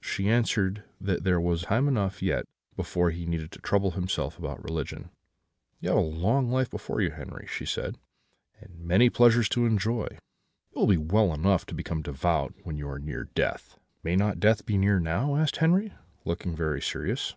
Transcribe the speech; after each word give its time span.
She 0.00 0.30
answered 0.30 0.84
that 0.98 1.22
there 1.22 1.38
was 1.38 1.60
time 1.60 1.86
enough 1.86 2.22
yet 2.22 2.46
before 2.76 3.10
he 3.10 3.26
need 3.26 3.52
trouble 3.62 3.90
himself 3.90 4.38
about 4.38 4.64
religion. 4.64 5.10
"'You 5.80 5.90
have 5.90 5.98
a 5.98 6.00
long 6.00 6.50
life 6.50 6.70
before 6.70 7.02
you, 7.02 7.10
Henri,' 7.10 7.46
she 7.46 7.66
said, 7.66 7.98
'and 8.58 8.70
have 8.70 8.80
many 8.80 9.10
pleasures 9.10 9.50
to 9.50 9.66
enjoy; 9.66 10.06
it 10.06 10.18
will 10.74 10.86
be 10.86 10.96
well 10.96 11.30
enough 11.34 11.66
to 11.66 11.74
become 11.74 12.00
devout 12.00 12.54
when 12.62 12.78
you 12.78 12.88
are 12.88 12.98
near 12.98 13.24
death.' 13.24 13.78
"'May 14.02 14.16
not 14.16 14.40
death 14.40 14.64
be 14.64 14.78
near 14.78 14.98
now?' 14.98 15.36
said 15.44 15.58
Henri, 15.58 15.92
looking 16.24 16.56
very 16.56 16.80
serious. 16.80 17.34